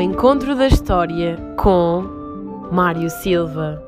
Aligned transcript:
ao 0.00 0.04
encontro 0.04 0.56
da 0.56 0.66
história 0.66 1.36
com 1.58 2.00
Mário 2.72 3.10
Silva. 3.10 3.84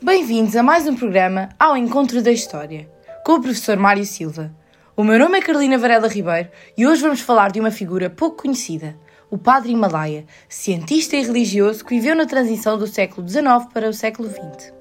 Bem-vindos 0.00 0.54
a 0.54 0.62
mais 0.62 0.86
um 0.86 0.94
programa 0.94 1.48
Ao 1.58 1.76
Encontro 1.76 2.22
da 2.22 2.30
História, 2.30 2.88
com 3.26 3.32
o 3.32 3.42
professor 3.42 3.76
Mário 3.76 4.04
Silva. 4.04 4.54
O 4.96 5.02
meu 5.02 5.18
nome 5.18 5.38
é 5.38 5.42
Carolina 5.42 5.76
Varela 5.76 6.06
Ribeiro 6.06 6.48
e 6.76 6.86
hoje 6.86 7.02
vamos 7.02 7.20
falar 7.20 7.50
de 7.50 7.58
uma 7.58 7.72
figura 7.72 8.08
pouco 8.08 8.42
conhecida, 8.42 8.96
o 9.30 9.36
Padre 9.36 9.72
Himalaia, 9.72 10.24
cientista 10.48 11.16
e 11.16 11.22
religioso 11.22 11.84
que 11.84 11.94
viveu 11.94 12.14
na 12.14 12.26
transição 12.26 12.78
do 12.78 12.86
século 12.86 13.28
XIX 13.28 13.44
para 13.72 13.88
o 13.88 13.92
século 13.92 14.28
XX. 14.28 14.72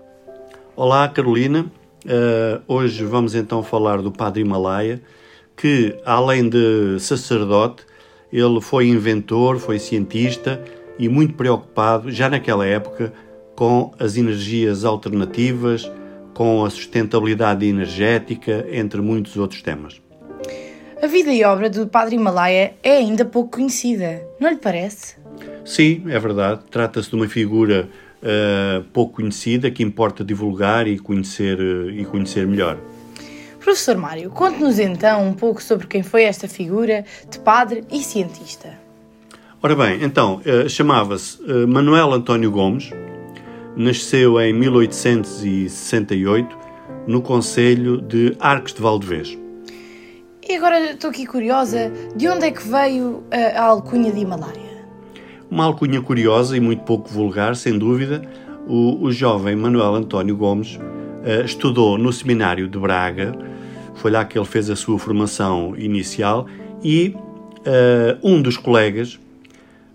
Olá, 0.76 1.08
Carolina. 1.10 1.66
Uh, 2.06 2.62
hoje 2.68 3.04
vamos 3.04 3.36
então 3.36 3.62
falar 3.62 4.02
do 4.02 4.12
Padre 4.12 4.42
Himalaia, 4.42 5.02
que 5.56 5.98
além 6.06 6.48
de 6.48 6.98
sacerdote, 7.00 7.84
ele 8.32 8.62
foi 8.62 8.88
inventor, 8.88 9.60
foi 9.60 9.80
cientista 9.80 10.64
e 10.98 11.10
muito 11.10 11.34
preocupado, 11.34 12.12
já 12.12 12.30
naquela 12.30 12.66
época, 12.66 13.12
com 13.56 13.92
as 14.00 14.16
energias 14.16 14.86
alternativas, 14.86 15.92
com 16.34 16.64
a 16.64 16.70
sustentabilidade 16.70 17.66
energética, 17.66 18.66
entre 18.72 19.02
muitos 19.02 19.36
outros 19.36 19.62
temas. 19.62 20.00
A 21.00 21.06
vida 21.06 21.32
e 21.32 21.44
obra 21.44 21.70
do 21.70 21.86
Padre 21.86 22.16
Himalaia 22.16 22.74
é 22.82 22.98
ainda 22.98 23.24
pouco 23.24 23.58
conhecida, 23.58 24.20
não 24.40 24.50
lhe 24.50 24.58
parece? 24.58 25.16
Sim, 25.64 26.02
é 26.08 26.18
verdade. 26.18 26.62
Trata-se 26.72 27.12
de 27.12 27.16
uma 27.16 27.28
figura 27.28 27.88
uh, 28.24 28.84
pouco 28.94 29.18
conhecida 29.18 29.70
que 29.70 29.84
importa 29.84 30.24
divulgar 30.24 30.88
e 30.88 30.98
conhecer, 30.98 31.60
uh, 31.60 31.92
e 31.92 32.04
conhecer 32.04 32.48
melhor. 32.48 32.80
Professor 33.60 33.96
Mário, 33.96 34.32
conte-nos 34.32 34.80
então 34.80 35.28
um 35.28 35.34
pouco 35.34 35.62
sobre 35.62 35.86
quem 35.86 36.02
foi 36.02 36.24
esta 36.24 36.48
figura 36.48 37.06
de 37.30 37.38
padre 37.40 37.84
e 37.92 38.02
cientista. 38.02 38.74
Ora 39.62 39.76
bem, 39.76 40.04
então, 40.04 40.42
uh, 40.46 40.68
chamava-se 40.68 41.38
Manuel 41.68 42.12
António 42.12 42.50
Gomes, 42.50 42.90
nasceu 43.76 44.42
em 44.42 44.52
1868 44.52 46.58
no 47.06 47.22
Conselho 47.22 48.02
de 48.02 48.36
Arcos 48.40 48.74
de 48.74 48.82
Valdevez. 48.82 49.38
E 50.50 50.56
agora 50.56 50.92
estou 50.92 51.10
aqui 51.10 51.26
curiosa, 51.26 51.92
de 52.16 52.26
onde 52.30 52.46
é 52.46 52.52
que 52.52 52.66
veio 52.66 53.22
a, 53.30 53.60
a 53.60 53.66
alcunha 53.66 54.14
de 54.14 54.22
Himalaia? 54.22 54.86
Uma 55.52 55.66
alcunha 55.66 56.02
curiosa 56.02 56.56
e 56.56 56.62
muito 56.62 56.84
pouco 56.84 57.10
vulgar, 57.10 57.54
sem 57.58 57.78
dúvida. 57.78 58.22
O, 58.66 59.04
o 59.04 59.12
jovem 59.12 59.58
Manuel 59.58 59.96
António 59.96 60.38
Gomes 60.38 60.78
uh, 60.78 61.44
estudou 61.44 61.98
no 61.98 62.14
Seminário 62.14 62.70
de 62.70 62.80
Braga, 62.80 63.34
foi 63.96 64.10
lá 64.10 64.24
que 64.24 64.40
ele 64.40 64.46
fez 64.46 64.70
a 64.70 64.76
sua 64.78 64.98
formação 64.98 65.76
inicial 65.78 66.48
e 66.82 67.14
uh, 67.60 68.18
um 68.24 68.42
dos 68.42 68.56
colegas 68.56 69.20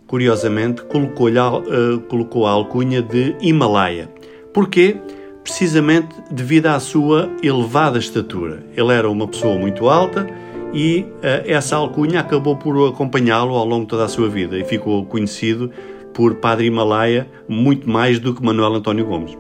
curiosamente, 0.06 0.83
colocou, 0.83 1.28
uh, 1.28 1.98
colocou 2.11 2.47
a 2.47 2.50
alcunha 2.50 3.00
de 3.00 3.34
Himalaia. 3.41 4.11
Porquê? 4.53 4.98
Precisamente 5.42 6.14
devido 6.31 6.66
à 6.66 6.78
sua 6.78 7.31
elevada 7.42 7.98
estatura. 7.98 8.62
Ele 8.77 8.92
era 8.92 9.09
uma 9.09 9.27
pessoa 9.27 9.59
muito 9.59 9.89
alta 9.89 10.41
e 10.73 11.01
uh, 11.01 11.47
essa 11.47 11.77
alcunha 11.77 12.20
acabou 12.20 12.56
por 12.56 12.89
acompanhá-lo 12.89 13.55
ao 13.55 13.65
longo 13.65 13.83
de 13.83 13.89
toda 13.89 14.05
a 14.05 14.09
sua 14.09 14.28
vida 14.28 14.59
e 14.59 14.65
ficou 14.65 15.05
conhecido 15.06 15.70
por 16.15 16.37
Padre 16.37 16.66
Himalaia 16.66 17.28
muito 17.49 17.88
mais 17.88 18.19
do 18.19 18.34
que 18.34 18.43
Manuel 18.43 18.75
António 18.75 19.06
Gomes. 19.06 19.37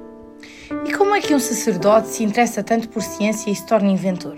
E 0.86 0.92
como 0.92 1.14
é 1.14 1.20
que 1.20 1.34
um 1.34 1.38
sacerdote 1.38 2.08
se 2.08 2.24
interessa 2.24 2.62
tanto 2.62 2.88
por 2.88 3.02
ciência 3.02 3.50
e 3.50 3.54
se 3.54 3.66
torna 3.66 3.90
inventor? 3.90 4.36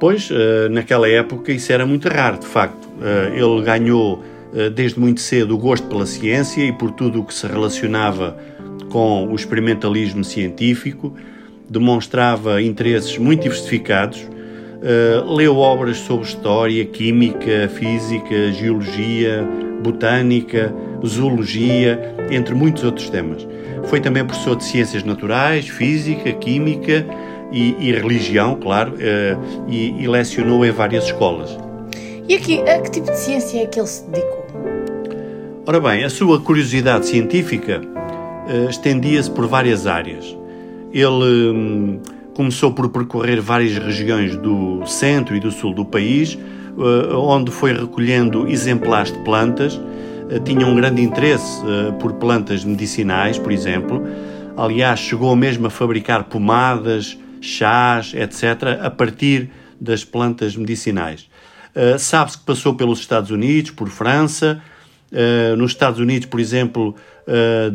Pois, 0.00 0.30
uh, 0.30 0.68
naquela 0.70 1.08
época 1.08 1.52
isso 1.52 1.72
era 1.72 1.86
muito 1.86 2.08
raro, 2.08 2.38
de 2.38 2.46
facto. 2.46 2.88
ele 3.34 3.62
ganhou 3.62 4.22
eh, 4.54 4.70
desde 4.70 5.00
muito 5.00 5.20
cedo 5.20 5.56
o 5.56 5.58
gosto 5.58 5.88
pela 5.88 6.06
ciência 6.06 6.62
e 6.62 6.72
por 6.72 6.92
tudo 6.92 7.20
o 7.20 7.24
que 7.24 7.34
se 7.34 7.44
relacionava 7.44 8.38
com 8.88 9.26
o 9.26 9.34
experimentalismo 9.34 10.22
científico, 10.22 11.12
demonstrava 11.68 12.62
interesses 12.62 13.18
muito 13.18 13.42
diversificados, 13.42 14.28
uh, 14.84 15.34
leu 15.34 15.56
obras 15.56 15.96
sobre 15.98 16.26
história, 16.26 16.84
química, 16.84 17.68
física, 17.74 18.52
geologia, 18.52 19.46
botânica, 19.82 20.72
zoologia, 21.04 22.14
entre 22.30 22.54
muitos 22.54 22.84
outros 22.84 23.08
temas. 23.10 23.46
Foi 23.84 24.00
também 24.00 24.24
professor 24.24 24.56
de 24.56 24.64
ciências 24.64 25.02
naturais, 25.02 25.68
física, 25.68 26.32
química 26.32 27.04
e, 27.52 27.74
e 27.78 27.92
religião, 27.92 28.56
claro, 28.56 28.92
uh, 28.92 29.68
e, 29.68 30.02
e 30.02 30.06
lecionou 30.06 30.64
em 30.64 30.70
várias 30.70 31.04
escolas. 31.04 31.56
E 32.28 32.34
aqui, 32.34 32.60
a 32.60 32.80
que 32.80 32.90
tipo 32.90 33.10
de 33.10 33.18
ciência 33.18 33.62
é 33.62 33.66
que 33.66 33.78
ele 33.78 33.86
se 33.86 34.04
dedicou? 34.08 34.44
Ora 35.66 35.80
bem, 35.80 36.04
a 36.04 36.10
sua 36.10 36.40
curiosidade 36.40 37.06
científica 37.06 37.80
uh, 37.80 38.70
estendia-se 38.70 39.30
por 39.30 39.46
várias 39.46 39.86
áreas. 39.86 40.36
Ele 40.92 41.06
um, 41.06 42.00
começou 42.34 42.72
por 42.72 42.90
percorrer 42.90 43.40
várias 43.40 43.78
regiões 43.78 44.36
do 44.36 44.84
centro 44.86 45.36
e 45.36 45.40
do 45.40 45.50
sul 45.50 45.72
do 45.72 45.84
país, 45.84 46.34
uh, 46.76 47.16
onde 47.16 47.50
foi 47.50 47.72
recolhendo 47.72 48.48
exemplares 48.48 49.12
de 49.12 49.18
plantas. 49.20 49.76
Uh, 49.76 50.40
tinha 50.44 50.66
um 50.66 50.74
grande 50.74 51.00
interesse 51.00 51.62
por 52.00 52.14
plantas 52.14 52.64
medicinais, 52.64 53.38
por 53.38 53.52
exemplo. 53.52 54.02
Aliás, 54.56 55.00
chegou 55.00 55.34
mesmo 55.36 55.68
a 55.68 55.70
fabricar 55.70 56.24
pomadas, 56.24 57.16
chás, 57.40 58.12
etc., 58.14 58.80
a 58.82 58.90
partir 58.90 59.50
das 59.80 60.04
plantas 60.04 60.56
medicinais. 60.56 61.28
Sabe-se 61.98 62.38
que 62.38 62.44
passou 62.44 62.74
pelos 62.74 63.00
Estados 63.00 63.32
Unidos, 63.32 63.72
por 63.72 63.88
França, 63.88 64.62
nos 65.58 65.72
Estados 65.72 65.98
Unidos, 65.98 66.26
por 66.26 66.38
exemplo, 66.38 66.94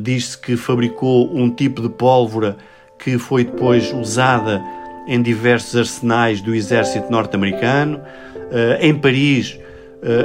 diz-se 0.01 0.37
que 0.37 0.55
fabricou 0.55 1.35
um 1.35 1.49
tipo 1.49 1.81
de 1.81 1.89
pólvora 1.89 2.55
que 2.99 3.17
foi 3.17 3.43
depois 3.43 3.91
usada 3.93 4.61
em 5.07 5.21
diversos 5.21 5.75
arsenais 5.75 6.41
do 6.41 6.53
exército 6.53 7.11
norte-americano. 7.11 7.97
Uh, 7.97 8.77
em 8.81 8.93
Paris, 8.93 9.59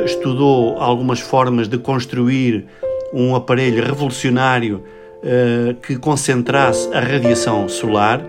estudou 0.04 0.78
algumas 0.78 1.18
formas 1.18 1.66
de 1.66 1.78
construir 1.78 2.64
um 3.12 3.34
aparelho 3.34 3.84
revolucionário 3.84 4.84
que 5.82 5.96
concentrasse 5.96 6.88
a 6.94 7.00
radiação 7.00 7.68
solar, 7.68 8.24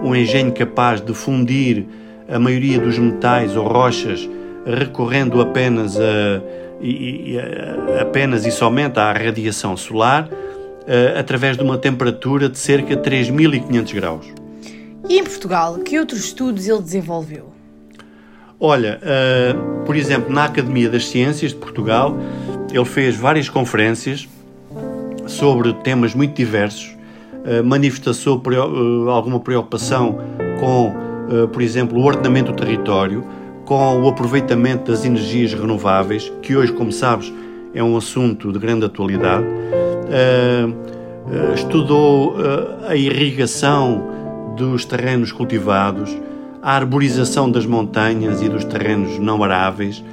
um 0.00 0.14
engenho 0.14 0.52
capaz 0.52 1.00
de 1.00 1.12
fundir 1.12 1.86
a 2.28 2.38
maioria 2.38 2.78
dos 2.78 2.96
metais 2.98 3.56
ou 3.56 3.66
rochas 3.66 4.28
recorrendo 4.64 5.40
apenas 5.40 5.98
a 5.98 6.40
eh, 6.82 8.00
apenas 8.00 8.44
e 8.44 8.50
somente 8.50 8.98
à 8.98 9.12
radiação 9.12 9.76
solar 9.76 10.28
uh, 10.82 11.18
através 11.18 11.56
de 11.56 11.62
uma 11.62 11.78
temperatura 11.78 12.48
de 12.48 12.58
cerca 12.58 12.96
de 12.96 13.02
3.500 13.02 13.94
graus. 13.94 14.26
E 15.08 15.18
em 15.18 15.24
Portugal, 15.24 15.78
que 15.78 15.98
outros 15.98 16.24
estudos 16.24 16.68
ele 16.68 16.80
desenvolveu? 16.80 17.52
Olha, 18.58 19.00
uh, 19.02 19.84
por 19.84 19.96
exemplo, 19.96 20.32
na 20.32 20.44
Academia 20.44 20.88
das 20.88 21.08
Ciências 21.08 21.52
de 21.52 21.58
Portugal, 21.58 22.16
ele 22.72 22.84
fez 22.84 23.16
várias 23.16 23.48
conferências 23.48 24.28
sobre 25.26 25.72
temas 25.82 26.14
muito 26.14 26.34
diversos, 26.34 26.96
uh, 27.44 27.64
manifestou 27.64 28.40
alguma 29.10 29.40
preocupação 29.40 30.18
com, 30.60 30.94
por 31.52 31.60
exemplo, 31.60 31.98
o 31.98 32.04
ordenamento 32.04 32.52
do 32.52 32.56
território, 32.56 33.24
com 33.64 34.00
o 34.00 34.08
aproveitamento 34.08 34.92
das 34.92 35.04
energias 35.04 35.52
renováveis, 35.52 36.32
que 36.40 36.54
hoje, 36.54 36.72
como 36.72 36.92
sabes, 36.92 37.32
é 37.74 37.82
um 37.82 37.96
assunto 37.96 38.52
de 38.52 38.58
grande 38.58 38.84
atualidade. 38.84 39.46
Uh, 40.12 41.54
estudou 41.54 42.32
uh, 42.32 42.86
a 42.88 42.94
irrigação 42.94 44.54
dos 44.56 44.84
terrenos 44.84 45.32
cultivados, 45.32 46.14
a 46.60 46.76
arborização 46.76 47.50
das 47.50 47.64
montanhas 47.64 48.42
e 48.42 48.48
dos 48.48 48.64
terrenos 48.64 49.18
não 49.18 49.42
aráveis, 49.42 50.04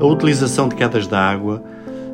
a 0.00 0.04
utilização 0.04 0.68
de 0.68 0.74
quedas 0.74 1.06
de 1.06 1.14
água, 1.14 1.62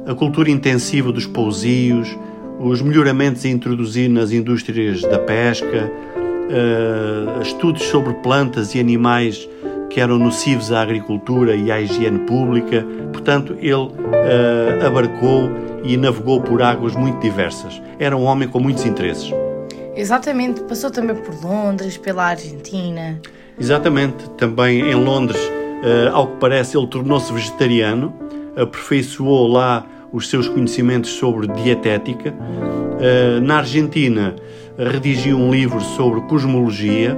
a 0.07 0.15
cultura 0.15 0.51
intensiva 0.51 1.11
dos 1.11 1.27
pousios, 1.27 2.15
os 2.59 2.83
melhoramentos 2.83 3.45
a 3.47 3.49
introduzir 3.49 4.11
nas 4.11 4.33
indústrias 4.33 5.01
da 5.01 5.19
pesca, 5.19 5.91
estudos 7.41 7.85
sobre 7.85 8.13
plantas 8.15 8.75
e 8.75 8.81
animais 8.81 9.49
que 9.91 10.01
eram 10.01 10.19
nocivos 10.19 10.73
à 10.73 10.83
agricultura 10.83 11.55
e 11.57 11.71
à 11.71 11.81
higiene 11.81 12.21
pública. 12.21 12.87
Portanto, 13.21 13.55
ele 13.61 13.75
uh, 13.75 14.87
abarcou 14.87 15.51
e 15.85 15.95
navegou 15.95 16.41
por 16.41 16.63
águas 16.63 16.97
muito 16.97 17.21
diversas. 17.21 17.81
Era 17.99 18.17
um 18.17 18.25
homem 18.25 18.49
com 18.49 18.59
muitos 18.59 18.87
interesses. 18.87 19.31
Exatamente, 19.95 20.63
passou 20.63 20.91
também 20.91 21.15
por 21.15 21.35
Londres, 21.45 21.99
pela 21.99 22.25
Argentina. 22.25 23.21
Exatamente, 23.61 24.29
também 24.39 24.81
em 24.81 24.95
Londres, 24.95 25.39
uh, 25.39 26.15
ao 26.15 26.29
que 26.29 26.37
parece, 26.39 26.79
ele 26.79 26.87
tornou-se 26.87 27.31
vegetariano, 27.31 28.15
aperfeiçoou 28.57 29.47
lá 29.49 29.85
os 30.11 30.31
seus 30.31 30.49
conhecimentos 30.49 31.11
sobre 31.11 31.47
dietética. 31.47 32.35
Na 33.43 33.59
Argentina, 33.59 34.35
redigiu 34.77 35.39
um 35.39 35.53
livro 35.53 35.81
sobre 35.81 36.21
cosmologia, 36.23 37.17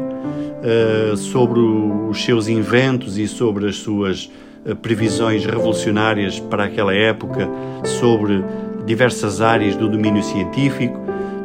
sobre 1.17 1.59
os 1.59 2.23
seus 2.23 2.49
inventos 2.49 3.17
e 3.17 3.27
sobre 3.27 3.67
as 3.67 3.77
suas 3.77 4.31
previsões 4.81 5.45
revolucionárias 5.45 6.39
para 6.39 6.65
aquela 6.65 6.95
época 6.95 7.49
sobre 7.85 8.45
diversas 8.87 9.41
áreas 9.41 9.77
do 9.77 9.89
domínio 9.89 10.23
científico, 10.23 11.01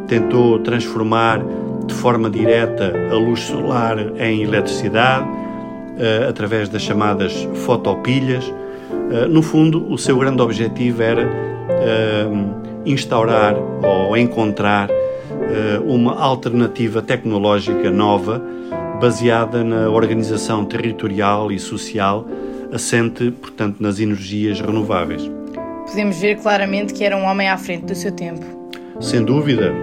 tentou 0.07 0.59
transformar 0.59 1.41
de 1.85 1.93
forma 1.93 2.29
direta 2.29 2.93
a 3.11 3.15
luz 3.15 3.41
solar 3.41 3.97
em 4.17 4.43
eletricidade, 4.43 5.27
uh, 5.27 6.29
através 6.29 6.69
das 6.69 6.81
chamadas 6.81 7.47
fotopilhas. 7.65 8.45
Uh, 8.47 9.27
no 9.29 9.41
fundo, 9.41 9.91
o 9.91 9.97
seu 9.97 10.17
grande 10.17 10.41
objetivo 10.41 11.01
era 11.01 11.47
instaurar 12.85 13.55
ou 13.55 14.15
encontrar 14.17 14.89
uma 15.85 16.17
alternativa 16.19 17.01
tecnológica 17.01 17.91
nova 17.91 18.41
baseada 18.99 19.63
na 19.63 19.89
organização 19.89 20.65
territorial 20.65 21.51
e 21.51 21.59
social 21.59 22.25
assente, 22.71 23.31
portanto, 23.31 23.77
nas 23.79 23.99
energias 23.99 24.59
renováveis. 24.59 25.21
Podemos 25.85 26.19
ver 26.19 26.37
claramente 26.37 26.93
que 26.93 27.03
era 27.03 27.15
um 27.15 27.23
homem 27.23 27.47
à 27.47 27.57
frente 27.57 27.85
do 27.85 27.95
seu 27.95 28.11
tempo. 28.11 28.45
Sem 28.99 29.23
dúvida, 29.23 29.73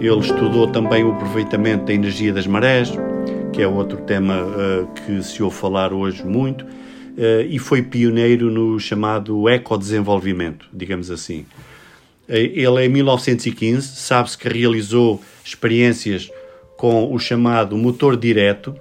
ele 0.00 0.18
estudou 0.18 0.66
também 0.66 1.04
o 1.04 1.12
aproveitamento 1.12 1.86
da 1.86 1.94
energia 1.94 2.32
das 2.32 2.46
marés, 2.46 2.92
que 3.52 3.62
é 3.62 3.68
outro 3.68 3.98
tema 3.98 4.42
uh, 4.42 4.86
que 4.94 5.22
se 5.22 5.42
ouve 5.42 5.56
falar 5.56 5.92
hoje 5.92 6.24
muito, 6.24 6.64
uh, 6.64 7.42
e 7.48 7.58
foi 7.58 7.82
pioneiro 7.82 8.50
no 8.50 8.78
chamado 8.80 9.48
ecodesenvolvimento, 9.48 10.68
digamos 10.72 11.10
assim. 11.10 11.46
Ele, 12.28 12.84
em 12.84 12.88
1915, 12.88 13.96
sabe-se 13.96 14.36
que 14.36 14.48
realizou 14.48 15.22
experiências 15.44 16.30
com 16.76 17.12
o 17.12 17.18
chamado 17.18 17.76
motor 17.76 18.16
direto. 18.16 18.74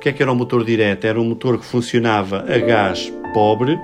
Que 0.00 0.08
é 0.08 0.12
que 0.12 0.22
era 0.22 0.32
o 0.32 0.34
motor 0.34 0.64
direto? 0.64 1.04
Era 1.04 1.20
um 1.20 1.24
motor 1.24 1.58
que 1.58 1.64
funcionava 1.64 2.44
a 2.48 2.58
gás 2.58 3.12
pobre, 3.34 3.78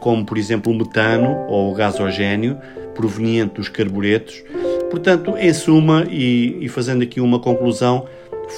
como 0.00 0.24
por 0.24 0.36
exemplo 0.36 0.72
o 0.72 0.76
metano 0.76 1.46
ou 1.48 1.70
o 1.70 1.74
gasogênio, 1.74 2.58
proveniente 2.94 3.54
dos 3.54 3.68
carburetos. 3.68 4.42
Portanto, 4.90 5.34
em 5.38 5.52
suma, 5.52 6.06
e, 6.10 6.56
e 6.60 6.68
fazendo 6.68 7.02
aqui 7.02 7.20
uma 7.20 7.38
conclusão, 7.38 8.06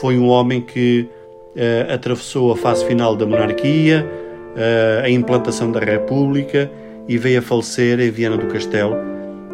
foi 0.00 0.18
um 0.18 0.28
homem 0.28 0.60
que 0.60 1.08
uh, 1.56 1.92
atravessou 1.92 2.52
a 2.52 2.56
fase 2.56 2.84
final 2.86 3.16
da 3.16 3.26
monarquia, 3.26 4.06
uh, 4.54 5.04
a 5.04 5.10
implantação 5.10 5.72
da 5.72 5.80
República 5.80 6.70
e 7.08 7.16
veio 7.16 7.38
a 7.38 7.42
falecer 7.42 7.98
em 8.00 8.10
Viana 8.10 8.36
do 8.36 8.46
Castelo 8.46 8.94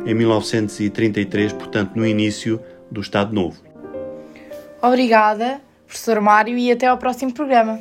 em 0.05 0.15
1933, 0.15 1.53
portanto, 1.53 1.93
no 1.95 2.07
início 2.07 2.61
do 2.91 3.01
Estado 3.01 3.33
Novo. 3.33 3.63
Obrigada, 4.83 5.61
professor 5.95 6.21
Mário, 6.21 6.59
e 6.59 6.73
até 6.73 6.89
ao 6.89 6.99
próximo 6.99 7.33
programa. 7.33 7.81